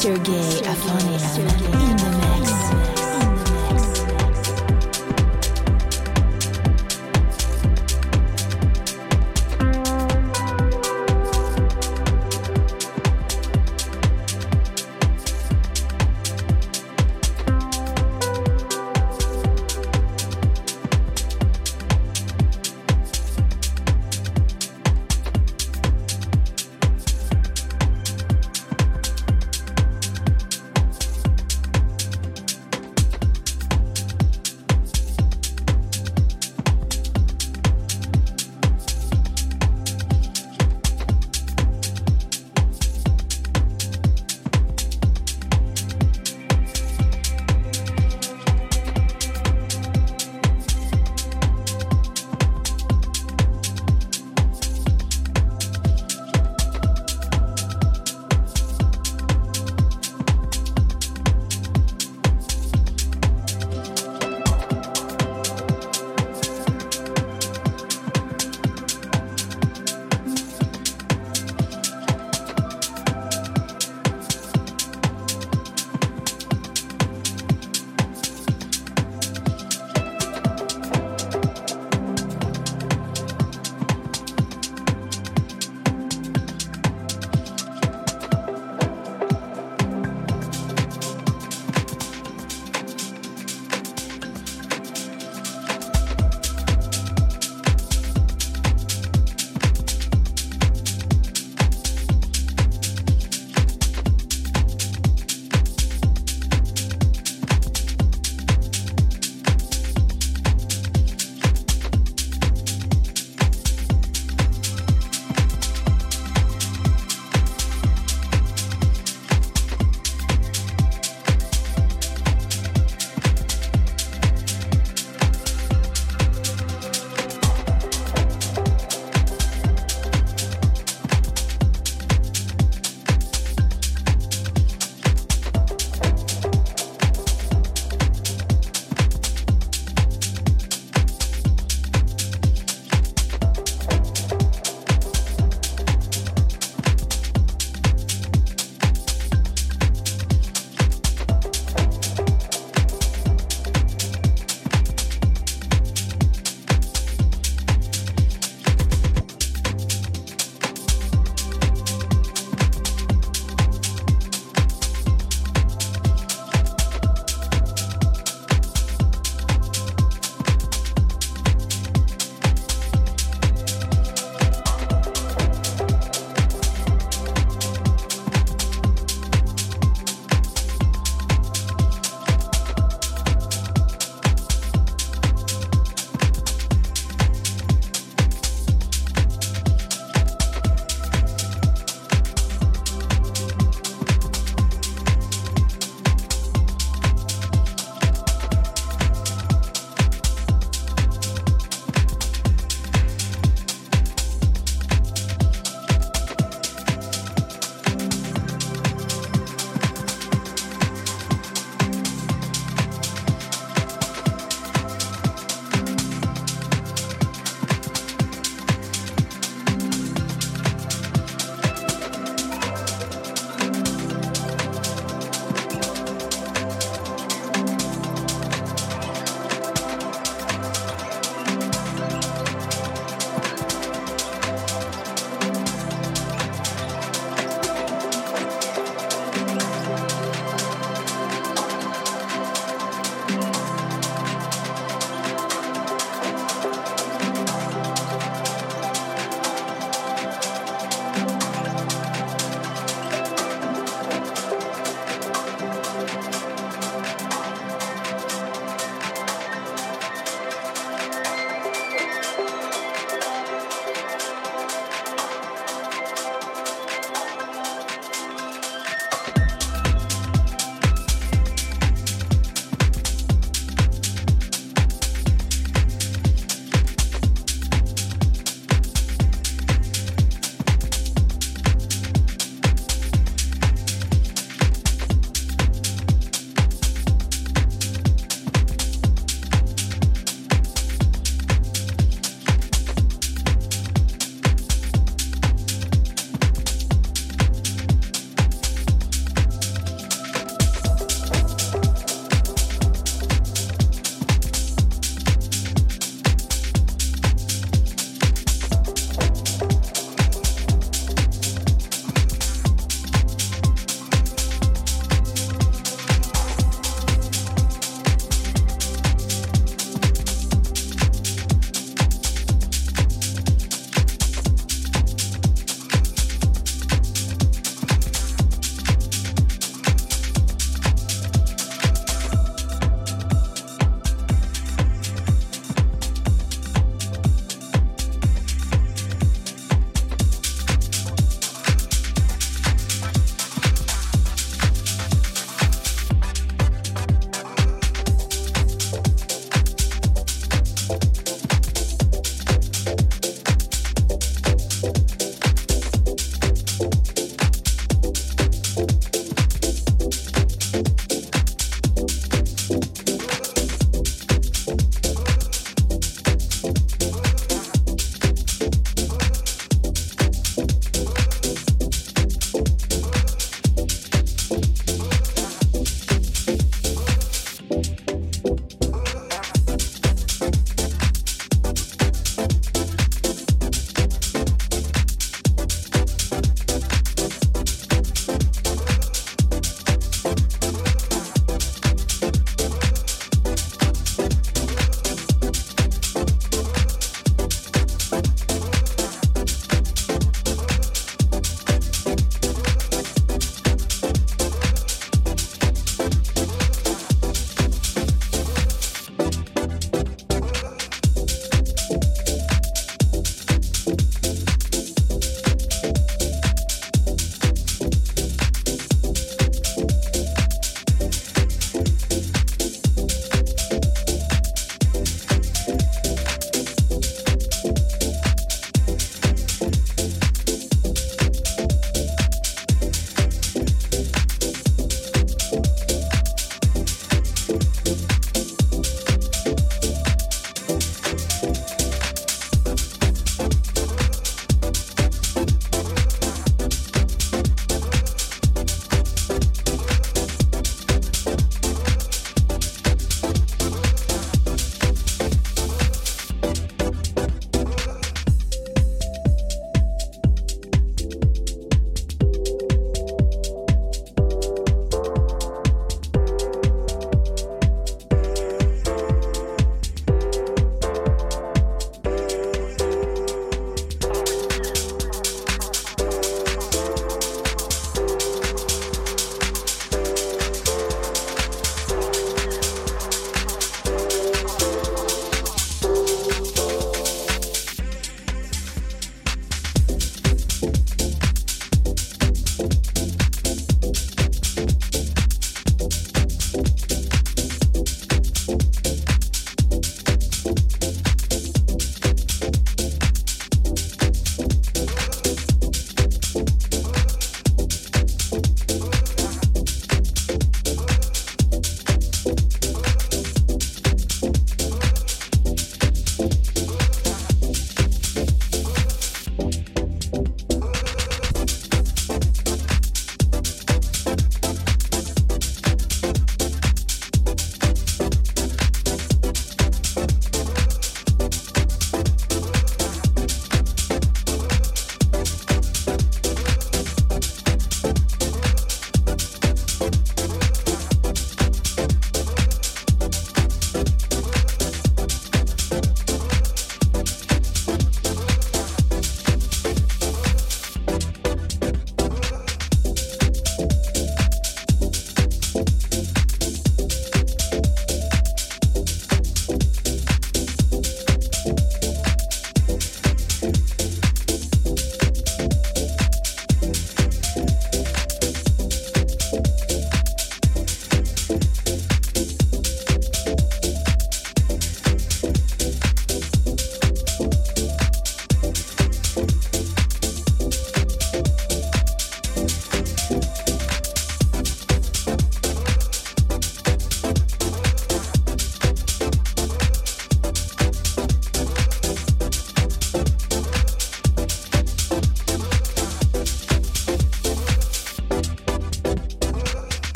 [0.00, 2.19] Sergei Afanyan.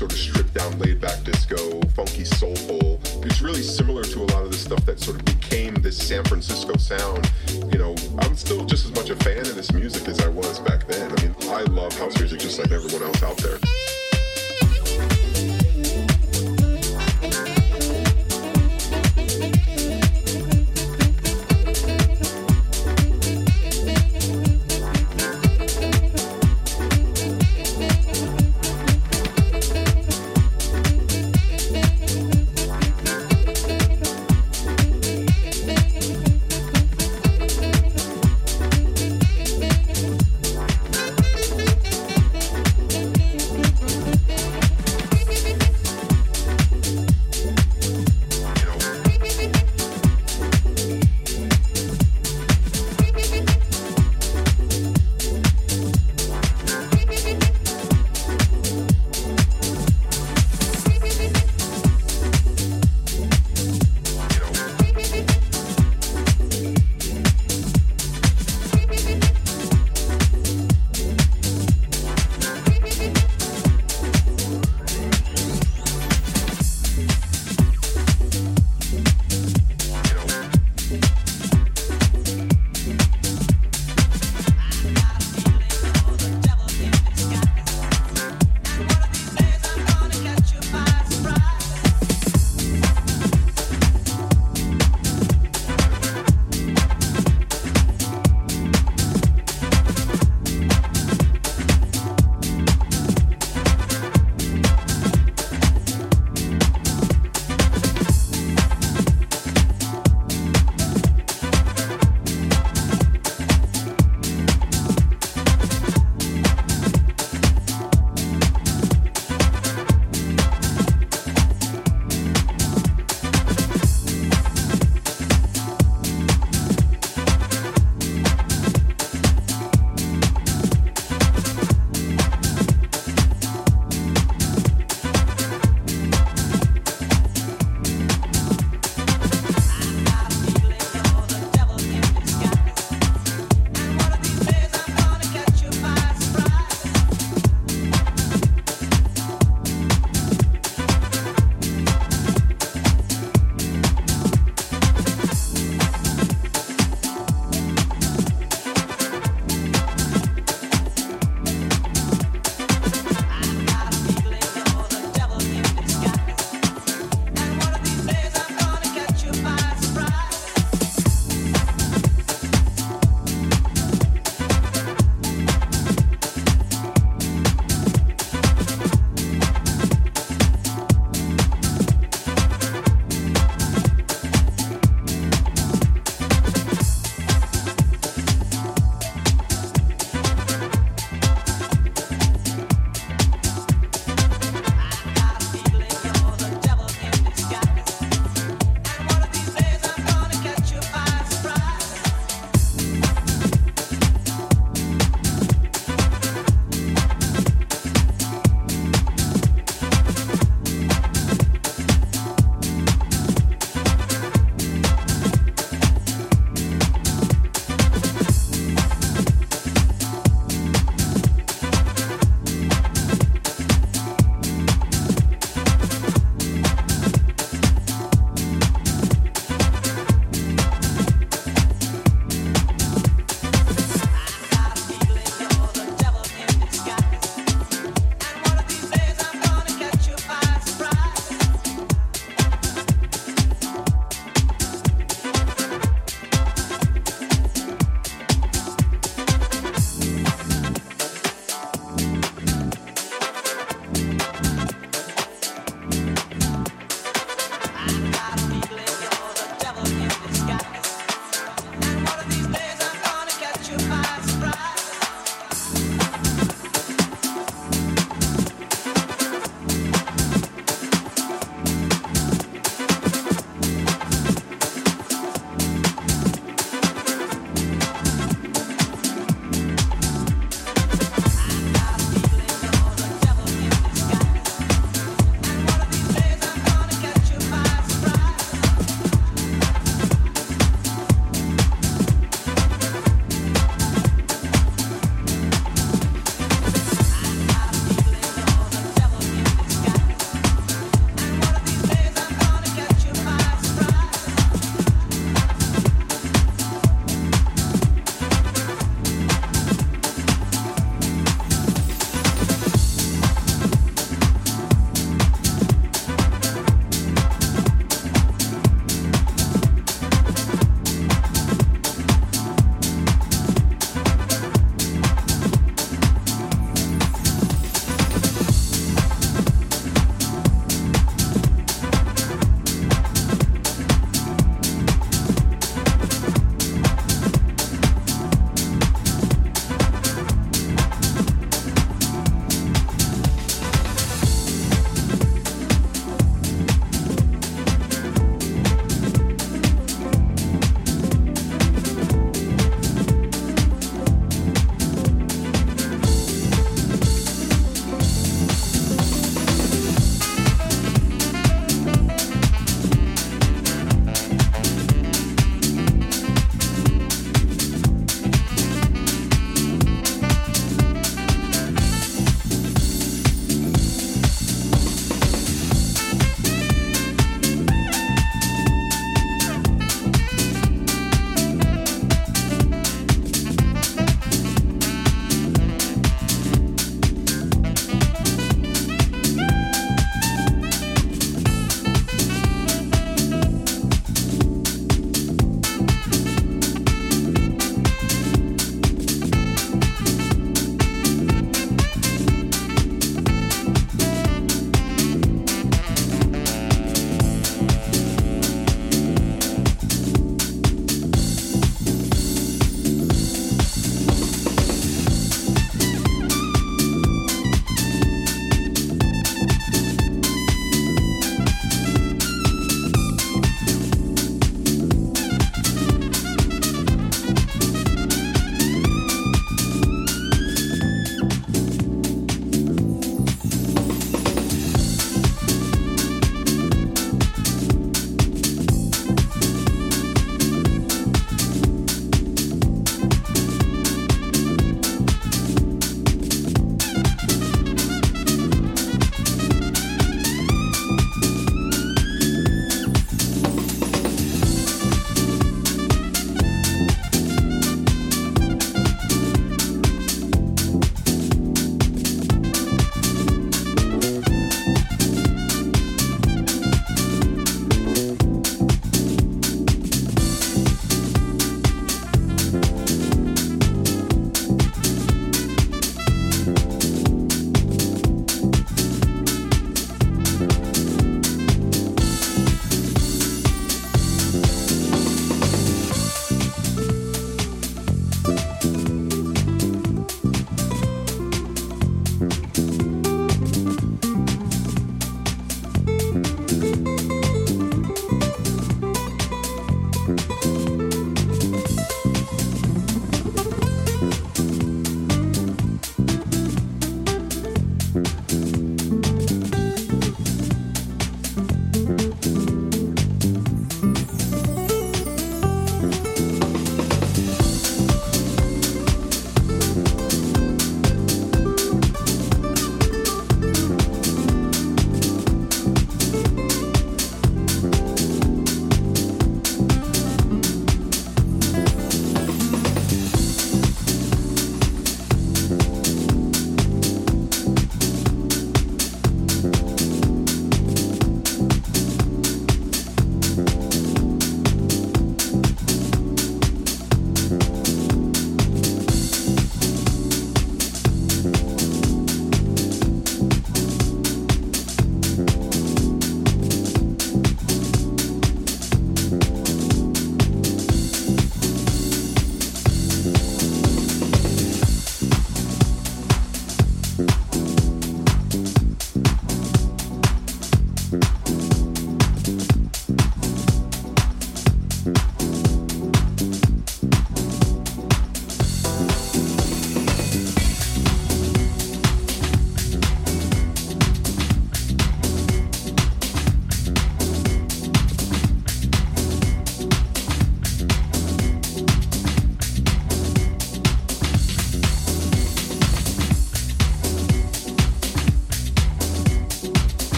[0.00, 2.98] Sort of stripped down, laid back disco, funky, soulful.
[3.22, 6.24] It's really similar to a lot of the stuff that sort of became this San
[6.24, 7.30] Francisco sound.
[7.70, 10.58] You know, I'm still just as much a fan of this music as I was
[10.60, 11.12] back then.
[11.12, 13.58] I mean, I love house music just like everyone else out there.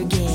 [0.00, 0.27] again.